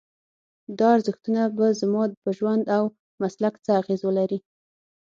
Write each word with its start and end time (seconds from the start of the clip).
دا 0.77 0.87
ارزښتونه 0.95 1.41
به 1.57 1.65
زما 1.81 2.03
په 2.23 2.29
ژوند 2.37 2.63
او 2.77 2.83
مسلک 3.21 3.53
څه 3.65 3.71
اغېز 3.81 4.01
ولري؟ 4.05 4.39